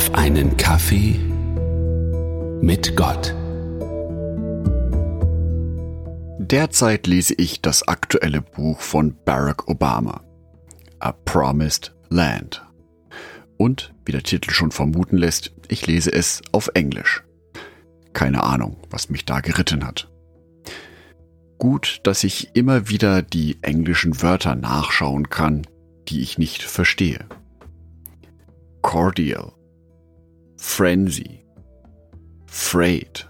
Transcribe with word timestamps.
auf 0.00 0.14
einen 0.14 0.56
Kaffee 0.56 1.20
mit 2.62 2.96
Gott. 2.96 3.34
Derzeit 6.38 7.06
lese 7.06 7.34
ich 7.34 7.60
das 7.60 7.86
aktuelle 7.86 8.40
Buch 8.40 8.80
von 8.80 9.14
Barack 9.26 9.68
Obama, 9.68 10.24
A 11.00 11.12
Promised 11.12 11.94
Land. 12.08 12.64
Und, 13.58 13.92
wie 14.06 14.12
der 14.12 14.22
Titel 14.22 14.50
schon 14.52 14.70
vermuten 14.70 15.18
lässt, 15.18 15.52
ich 15.68 15.86
lese 15.86 16.10
es 16.10 16.40
auf 16.50 16.70
Englisch. 16.72 17.22
Keine 18.14 18.42
Ahnung, 18.42 18.78
was 18.88 19.10
mich 19.10 19.26
da 19.26 19.40
geritten 19.40 19.86
hat. 19.86 20.10
Gut, 21.58 22.00
dass 22.04 22.24
ich 22.24 22.56
immer 22.56 22.88
wieder 22.88 23.20
die 23.20 23.58
englischen 23.60 24.22
Wörter 24.22 24.54
nachschauen 24.54 25.28
kann, 25.28 25.66
die 26.08 26.22
ich 26.22 26.38
nicht 26.38 26.62
verstehe. 26.62 27.26
Cordial, 28.80 29.52
Frenzy, 30.62 31.42
Freight, 32.46 33.26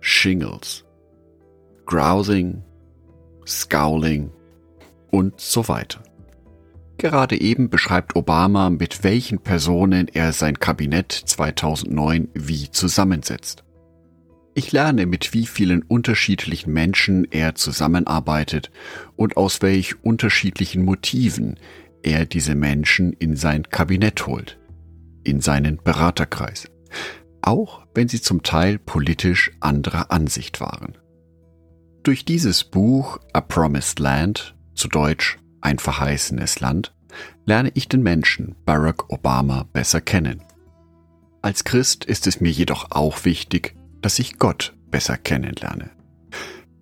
Shingles, 0.00 0.82
Grousing, 1.84 2.62
Scowling 3.46 4.32
und 5.10 5.38
so 5.38 5.68
weiter. 5.68 6.02
Gerade 6.96 7.38
eben 7.38 7.68
beschreibt 7.68 8.16
Obama, 8.16 8.70
mit 8.70 9.04
welchen 9.04 9.38
Personen 9.38 10.08
er 10.08 10.32
sein 10.32 10.58
Kabinett 10.58 11.12
2009 11.12 12.28
wie 12.32 12.70
zusammensetzt. 12.70 13.62
Ich 14.54 14.72
lerne, 14.72 15.04
mit 15.04 15.34
wie 15.34 15.46
vielen 15.46 15.82
unterschiedlichen 15.82 16.72
Menschen 16.72 17.30
er 17.30 17.54
zusammenarbeitet 17.54 18.70
und 19.14 19.36
aus 19.36 19.60
welch 19.60 20.02
unterschiedlichen 20.02 20.86
Motiven 20.86 21.60
er 22.02 22.24
diese 22.24 22.54
Menschen 22.54 23.12
in 23.12 23.36
sein 23.36 23.64
Kabinett 23.64 24.26
holt, 24.26 24.58
in 25.24 25.40
seinen 25.40 25.78
Beraterkreis, 25.82 26.68
auch 27.42 27.86
wenn 27.94 28.08
sie 28.08 28.20
zum 28.20 28.42
Teil 28.42 28.78
politisch 28.78 29.50
anderer 29.60 30.10
Ansicht 30.10 30.60
waren. 30.60 30.96
Durch 32.02 32.24
dieses 32.24 32.64
Buch 32.64 33.18
A 33.32 33.40
Promised 33.40 33.98
Land, 33.98 34.54
zu 34.74 34.88
Deutsch 34.88 35.38
ein 35.60 35.78
verheißenes 35.78 36.60
Land, 36.60 36.94
lerne 37.46 37.70
ich 37.74 37.88
den 37.88 38.02
Menschen 38.02 38.54
Barack 38.64 39.10
Obama 39.10 39.66
besser 39.72 40.00
kennen. 40.00 40.42
Als 41.42 41.64
Christ 41.64 42.04
ist 42.04 42.26
es 42.26 42.40
mir 42.40 42.50
jedoch 42.50 42.90
auch 42.90 43.24
wichtig, 43.24 43.74
dass 44.00 44.18
ich 44.18 44.38
Gott 44.38 44.74
besser 44.90 45.16
kennenlerne. 45.16 45.90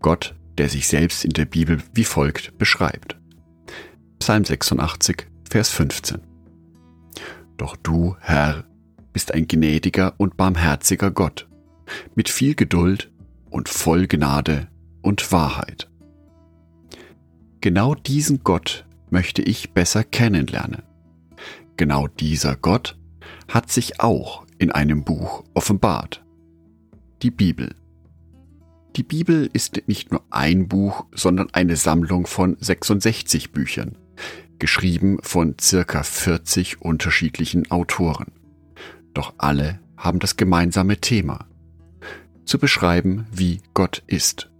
Gott, 0.00 0.34
der 0.58 0.68
sich 0.68 0.88
selbst 0.88 1.24
in 1.24 1.32
der 1.32 1.46
Bibel 1.46 1.78
wie 1.94 2.04
folgt 2.04 2.58
beschreibt. 2.58 3.16
Psalm 4.18 4.44
86, 4.44 5.26
Vers 5.48 5.70
15. 5.70 6.31
Doch 7.56 7.76
du, 7.76 8.16
Herr, 8.20 8.64
bist 9.12 9.34
ein 9.34 9.46
gnädiger 9.46 10.14
und 10.18 10.36
barmherziger 10.36 11.10
Gott, 11.10 11.48
mit 12.14 12.28
viel 12.28 12.54
Geduld 12.54 13.10
und 13.50 13.68
voll 13.68 14.06
Gnade 14.06 14.68
und 15.02 15.32
Wahrheit. 15.32 15.90
Genau 17.60 17.94
diesen 17.94 18.42
Gott 18.42 18.86
möchte 19.10 19.42
ich 19.42 19.72
besser 19.72 20.04
kennenlernen. 20.04 20.82
Genau 21.76 22.08
dieser 22.08 22.56
Gott 22.56 22.98
hat 23.48 23.70
sich 23.70 24.00
auch 24.00 24.44
in 24.58 24.72
einem 24.72 25.04
Buch 25.04 25.44
offenbart 25.54 26.24
die 27.22 27.30
Bibel. 27.30 27.74
Die 28.96 29.02
Bibel 29.02 29.48
ist 29.52 29.82
nicht 29.86 30.10
nur 30.10 30.22
ein 30.30 30.68
Buch, 30.68 31.06
sondern 31.14 31.48
eine 31.52 31.76
Sammlung 31.76 32.26
von 32.26 32.56
66 32.60 33.52
Büchern, 33.52 33.96
geschrieben 34.62 35.18
von 35.22 35.56
circa 35.60 36.04
40 36.04 36.82
unterschiedlichen 36.82 37.68
Autoren. 37.72 38.30
Doch 39.12 39.34
alle 39.36 39.80
haben 39.96 40.20
das 40.20 40.36
gemeinsame 40.36 40.98
Thema. 40.98 41.46
Zu 42.44 42.60
beschreiben, 42.60 43.26
wie 43.32 43.60
Gott 43.74 44.04
ist. 44.06 44.52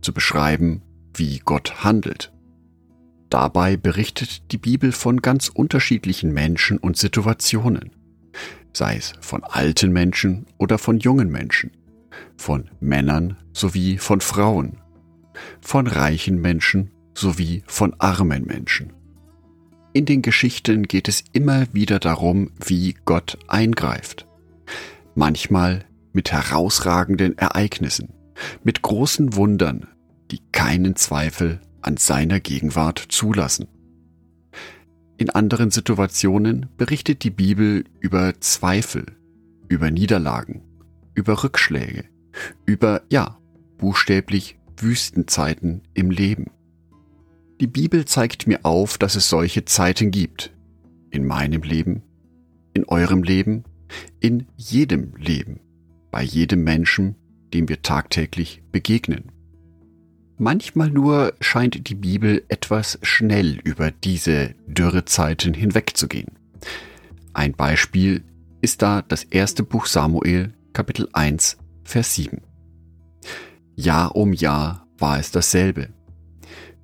Zu 0.00 0.14
beschreiben, 0.14 0.80
wie 1.12 1.40
Gott 1.44 1.84
handelt. 1.84 2.32
Dabei 3.28 3.76
berichtet 3.76 4.50
die 4.50 4.56
Bibel 4.56 4.92
von 4.92 5.20
ganz 5.20 5.48
unterschiedlichen 5.48 6.32
Menschen 6.32 6.78
und 6.78 6.96
Situationen, 6.96 7.90
sei 8.72 8.96
es 8.96 9.12
von 9.20 9.44
alten 9.44 9.92
Menschen 9.92 10.46
oder 10.56 10.78
von 10.78 11.00
jungen 11.00 11.28
Menschen, 11.28 11.72
von 12.38 12.70
Männern 12.80 13.36
sowie 13.52 13.98
von 13.98 14.22
Frauen, 14.22 14.78
von 15.60 15.86
reichen 15.86 16.40
Menschen 16.40 16.92
sowie 17.12 17.62
von 17.66 17.94
armen 17.98 18.46
Menschen. 18.46 18.94
In 19.94 20.04
den 20.04 20.22
Geschichten 20.22 20.82
geht 20.82 21.08
es 21.08 21.24
immer 21.32 21.66
wieder 21.72 21.98
darum, 21.98 22.50
wie 22.64 22.94
Gott 23.04 23.38
eingreift. 23.48 24.26
Manchmal 25.14 25.84
mit 26.12 26.30
herausragenden 26.30 27.38
Ereignissen, 27.38 28.12
mit 28.62 28.82
großen 28.82 29.34
Wundern, 29.34 29.88
die 30.30 30.40
keinen 30.52 30.94
Zweifel 30.96 31.60
an 31.80 31.96
seiner 31.96 32.38
Gegenwart 32.38 32.98
zulassen. 33.08 33.66
In 35.16 35.30
anderen 35.30 35.70
Situationen 35.70 36.66
berichtet 36.76 37.24
die 37.24 37.30
Bibel 37.30 37.84
über 38.00 38.34
Zweifel, 38.40 39.06
über 39.68 39.90
Niederlagen, 39.90 40.62
über 41.14 41.42
Rückschläge, 41.42 42.04
über, 42.66 43.02
ja, 43.10 43.38
buchstäblich 43.78 44.58
Wüstenzeiten 44.76 45.82
im 45.94 46.10
Leben. 46.10 46.50
Die 47.60 47.66
Bibel 47.66 48.04
zeigt 48.04 48.46
mir 48.46 48.64
auf, 48.64 48.98
dass 48.98 49.16
es 49.16 49.28
solche 49.28 49.64
Zeiten 49.64 50.12
gibt. 50.12 50.52
In 51.10 51.26
meinem 51.26 51.62
Leben, 51.62 52.02
in 52.72 52.84
eurem 52.84 53.24
Leben, 53.24 53.64
in 54.20 54.46
jedem 54.56 55.16
Leben, 55.16 55.58
bei 56.12 56.22
jedem 56.22 56.62
Menschen, 56.62 57.16
dem 57.52 57.68
wir 57.68 57.82
tagtäglich 57.82 58.62
begegnen. 58.70 59.32
Manchmal 60.36 60.90
nur 60.90 61.34
scheint 61.40 61.88
die 61.88 61.96
Bibel 61.96 62.44
etwas 62.48 63.00
schnell 63.02 63.58
über 63.64 63.90
diese 63.90 64.54
Dürrezeiten 64.68 65.52
hinwegzugehen. 65.52 66.38
Ein 67.32 67.54
Beispiel 67.54 68.22
ist 68.60 68.82
da 68.82 69.02
das 69.02 69.24
erste 69.24 69.64
Buch 69.64 69.86
Samuel, 69.86 70.54
Kapitel 70.72 71.08
1, 71.12 71.58
Vers 71.82 72.14
7. 72.14 72.40
Jahr 73.74 74.14
um 74.14 74.32
Jahr 74.32 74.86
war 74.96 75.18
es 75.18 75.32
dasselbe. 75.32 75.88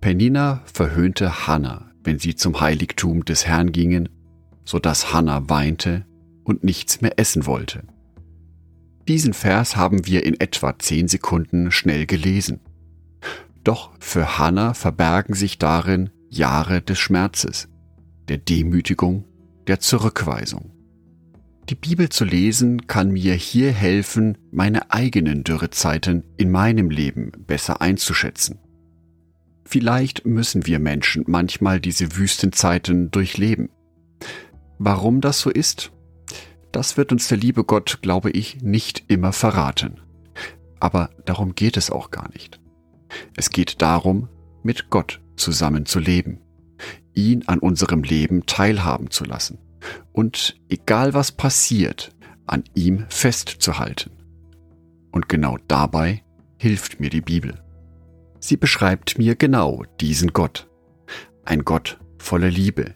Penina 0.00 0.62
verhöhnte 0.64 1.46
Hannah, 1.46 1.90
wenn 2.02 2.18
sie 2.18 2.34
zum 2.34 2.60
Heiligtum 2.60 3.24
des 3.24 3.46
Herrn 3.46 3.72
gingen, 3.72 4.08
so 4.64 4.78
dass 4.78 5.12
Hannah 5.12 5.48
weinte 5.48 6.06
und 6.44 6.64
nichts 6.64 7.02
mehr 7.02 7.18
essen 7.18 7.44
wollte. 7.44 7.82
Diesen 9.08 9.34
Vers 9.34 9.76
haben 9.76 10.06
wir 10.06 10.24
in 10.24 10.40
etwa 10.40 10.78
zehn 10.78 11.08
Sekunden 11.08 11.70
schnell 11.70 12.06
gelesen. 12.06 12.60
Doch 13.62 13.90
für 13.98 14.38
Hannah 14.38 14.72
verbergen 14.72 15.34
sich 15.34 15.58
darin 15.58 16.10
Jahre 16.28 16.80
des 16.80 16.98
Schmerzes, 16.98 17.68
der 18.28 18.38
Demütigung, 18.38 19.24
der 19.66 19.80
Zurückweisung. 19.80 20.70
Die 21.68 21.74
Bibel 21.74 22.08
zu 22.08 22.24
lesen 22.24 22.86
kann 22.86 23.10
mir 23.10 23.34
hier 23.34 23.70
helfen, 23.70 24.38
meine 24.50 24.90
eigenen 24.90 25.44
Dürrezeiten 25.44 26.24
in 26.36 26.50
meinem 26.50 26.90
Leben 26.90 27.32
besser 27.46 27.80
einzuschätzen. 27.80 28.58
Vielleicht 29.70 30.26
müssen 30.26 30.66
wir 30.66 30.80
Menschen 30.80 31.22
manchmal 31.28 31.78
diese 31.80 32.16
Wüstenzeiten 32.16 33.12
durchleben. 33.12 33.68
Warum 34.80 35.20
das 35.20 35.38
so 35.38 35.48
ist? 35.48 35.92
Das 36.72 36.96
wird 36.96 37.12
uns 37.12 37.28
der 37.28 37.38
liebe 37.38 37.62
Gott, 37.62 38.00
glaube 38.02 38.32
ich, 38.32 38.62
nicht 38.62 39.04
immer 39.06 39.32
verraten. 39.32 40.00
Aber 40.80 41.10
darum 41.24 41.54
geht 41.54 41.76
es 41.76 41.88
auch 41.88 42.10
gar 42.10 42.28
nicht. 42.32 42.58
Es 43.36 43.50
geht 43.50 43.80
darum, 43.80 44.28
mit 44.64 44.90
Gott 44.90 45.20
zusammen 45.36 45.86
zu 45.86 46.00
leben, 46.00 46.40
ihn 47.14 47.44
an 47.46 47.60
unserem 47.60 48.02
Leben 48.02 48.46
teilhaben 48.46 49.12
zu 49.12 49.22
lassen 49.22 49.58
und 50.12 50.60
egal 50.68 51.14
was 51.14 51.30
passiert, 51.30 52.10
an 52.44 52.64
ihm 52.74 53.06
festzuhalten. 53.08 54.10
Und 55.12 55.28
genau 55.28 55.58
dabei 55.68 56.24
hilft 56.58 56.98
mir 56.98 57.10
die 57.10 57.20
Bibel. 57.20 57.62
Sie 58.40 58.56
beschreibt 58.56 59.18
mir 59.18 59.36
genau 59.36 59.84
diesen 60.00 60.32
Gott. 60.32 60.68
Ein 61.44 61.64
Gott 61.64 62.00
voller 62.18 62.50
Liebe, 62.50 62.94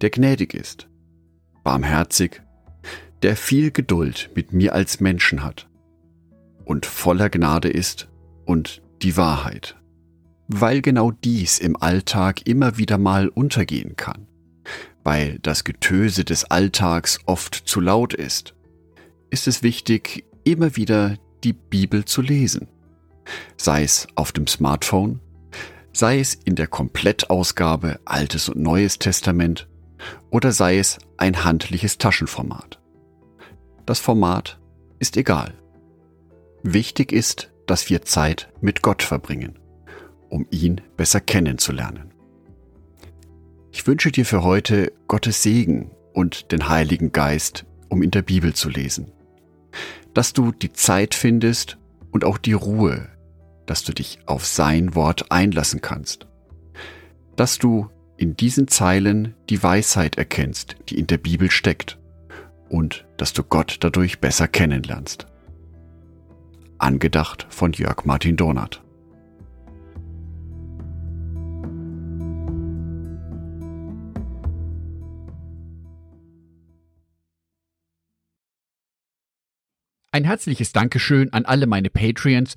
der 0.00 0.10
gnädig 0.10 0.54
ist, 0.54 0.88
barmherzig, 1.64 2.42
der 3.22 3.36
viel 3.36 3.70
Geduld 3.70 4.30
mit 4.34 4.52
mir 4.52 4.74
als 4.74 5.00
Menschen 5.00 5.42
hat 5.42 5.68
und 6.64 6.86
voller 6.86 7.30
Gnade 7.30 7.68
ist 7.68 8.08
und 8.44 8.82
die 9.02 9.16
Wahrheit. 9.16 9.76
Weil 10.48 10.82
genau 10.82 11.10
dies 11.10 11.58
im 11.58 11.76
Alltag 11.76 12.46
immer 12.46 12.78
wieder 12.78 12.98
mal 12.98 13.28
untergehen 13.28 13.96
kann 13.96 14.28
weil 15.08 15.38
das 15.38 15.64
Getöse 15.64 16.22
des 16.22 16.44
Alltags 16.44 17.18
oft 17.24 17.54
zu 17.54 17.80
laut 17.80 18.12
ist, 18.12 18.54
ist 19.30 19.48
es 19.48 19.62
wichtig, 19.62 20.26
immer 20.44 20.76
wieder 20.76 21.16
die 21.44 21.54
Bibel 21.54 22.04
zu 22.04 22.20
lesen. 22.20 22.68
Sei 23.56 23.82
es 23.82 24.06
auf 24.14 24.32
dem 24.32 24.46
Smartphone, 24.46 25.20
sei 25.92 26.20
es 26.20 26.34
in 26.34 26.54
der 26.54 26.66
Komplettausgabe 26.66 27.98
Altes 28.04 28.48
und 28.48 28.60
Neues 28.60 28.98
Testament 28.98 29.68
oder 30.30 30.52
sei 30.52 30.78
es 30.78 30.98
ein 31.16 31.44
handliches 31.44 31.98
Taschenformat. 31.98 32.80
Das 33.86 33.98
Format 33.98 34.60
ist 34.98 35.16
egal. 35.16 35.54
Wichtig 36.62 37.12
ist, 37.12 37.50
dass 37.66 37.90
wir 37.90 38.02
Zeit 38.02 38.48
mit 38.60 38.82
Gott 38.82 39.02
verbringen, 39.02 39.58
um 40.28 40.46
ihn 40.50 40.80
besser 40.96 41.20
kennenzulernen. 41.20 42.12
Ich 43.72 43.86
wünsche 43.86 44.10
dir 44.10 44.24
für 44.24 44.42
heute 44.42 44.92
Gottes 45.06 45.42
Segen 45.42 45.90
und 46.12 46.52
den 46.52 46.68
Heiligen 46.68 47.12
Geist, 47.12 47.64
um 47.88 48.02
in 48.02 48.10
der 48.10 48.22
Bibel 48.22 48.54
zu 48.54 48.68
lesen. 48.68 49.12
Dass 50.14 50.32
du 50.32 50.52
die 50.52 50.72
Zeit 50.72 51.14
findest 51.14 51.78
und 52.10 52.24
auch 52.24 52.38
die 52.38 52.54
Ruhe, 52.54 53.08
dass 53.68 53.84
du 53.84 53.92
dich 53.92 54.18
auf 54.24 54.46
sein 54.46 54.94
Wort 54.94 55.30
einlassen 55.30 55.82
kannst. 55.82 56.26
Dass 57.36 57.58
du 57.58 57.90
in 58.16 58.34
diesen 58.34 58.66
Zeilen 58.66 59.34
die 59.50 59.62
Weisheit 59.62 60.16
erkennst, 60.16 60.76
die 60.88 60.98
in 60.98 61.06
der 61.06 61.18
Bibel 61.18 61.50
steckt 61.50 61.98
und 62.70 63.06
dass 63.18 63.34
du 63.34 63.42
Gott 63.42 63.76
dadurch 63.80 64.20
besser 64.20 64.48
kennenlernst. 64.48 65.26
Angedacht 66.78 67.46
von 67.50 67.72
Jörg 67.72 68.04
Martin 68.04 68.36
Donat. 68.36 68.82
Ein 80.10 80.24
herzliches 80.24 80.72
Dankeschön 80.72 81.32
an 81.34 81.44
alle 81.44 81.66
meine 81.66 81.90
Patreons, 81.90 82.56